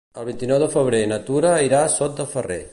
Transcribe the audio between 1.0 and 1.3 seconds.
na